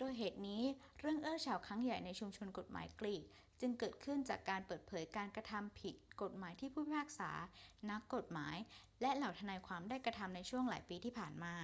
[0.00, 0.62] ด้วยเหตุนี้
[0.98, 3.24] เรื่องอื้อฉาวครั้งใหญ่ในชุมชนกฎหมายกรีก
[3.60, 7.30] จึงเกิดขึ้นจากการเปิดเผยการกระทำผิดกฎหมายที่ผู้พิพากษา
[7.90, 8.56] นักกฎหมาย
[9.00, 11.54] และเหล่าทนายความได้กระทำในช่วงหลายปีที่ผ่านมา